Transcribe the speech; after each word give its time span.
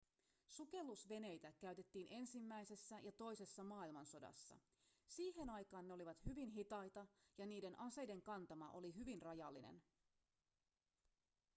sukellusveneitä 0.47 1.51
käytettiin 1.51 2.07
ensimmäisessä 2.09 2.99
ja 2.99 3.11
toisessa 3.11 3.63
maailmansodassa 3.63 4.55
siihen 5.07 5.49
aikaan 5.49 5.87
ne 5.87 5.93
olivat 5.93 6.25
hyvin 6.25 6.49
hitaita 6.49 7.07
ja 7.37 7.45
niiden 7.45 7.79
aseiden 7.79 8.21
kantama 8.21 8.71
oli 8.71 8.95
hyvin 8.95 9.21
rajallinen 9.21 9.81